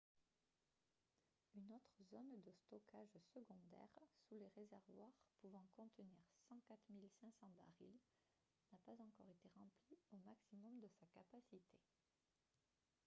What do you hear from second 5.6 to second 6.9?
contenir 104